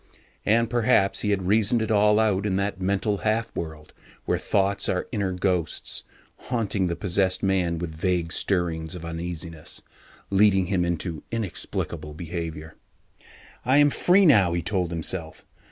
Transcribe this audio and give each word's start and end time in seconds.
And 0.47 0.67
perhaps 0.67 1.21
he 1.21 1.29
had 1.29 1.45
reasoned 1.45 1.79
it 1.79 1.91
all 1.91 2.19
out 2.19 2.47
in 2.47 2.55
that 2.55 2.81
mental 2.81 3.17
half 3.17 3.55
world 3.55 3.93
where 4.25 4.39
thoughts 4.39 4.89
are 4.89 5.07
inner 5.11 5.31
ghosts, 5.31 6.05
haunting 6.49 6.87
the 6.87 6.95
possessed 6.95 7.43
man 7.43 7.77
with 7.77 7.91
vague 7.93 8.33
stirrings 8.33 8.95
of 8.95 9.05
uneasiness, 9.05 9.83
leading 10.31 10.65
him 10.65 10.83
into 10.83 11.21
inexplicable 11.29 12.15
behaviour. 12.15 12.73
I 13.63 13.77
am 13.77 13.91
free 13.91 14.25
now, 14.25 14.53
he 14.53 14.63
told 14.63 14.89
himself. 14.89 15.45